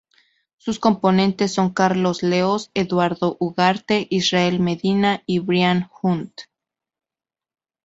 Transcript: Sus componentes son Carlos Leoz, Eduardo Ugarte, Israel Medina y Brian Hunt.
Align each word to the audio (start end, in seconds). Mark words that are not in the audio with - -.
Sus 0.57 0.79
componentes 0.79 1.53
son 1.53 1.69
Carlos 1.75 2.23
Leoz, 2.23 2.71
Eduardo 2.73 3.37
Ugarte, 3.39 4.07
Israel 4.09 4.59
Medina 4.59 5.21
y 5.27 5.37
Brian 5.37 5.91
Hunt. 6.01 6.33